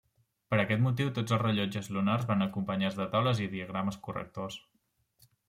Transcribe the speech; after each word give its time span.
Per 0.51 0.57
aquest 0.61 0.79
motiu 0.85 1.11
tots 1.17 1.35
els 1.37 1.43
rellotges 1.43 1.89
lunars 1.97 2.25
van 2.31 2.41
acompanyats 2.47 2.99
de 3.01 3.07
taules 3.13 3.43
i 3.45 3.51
diagrames 3.53 4.01
correctors. 4.09 4.61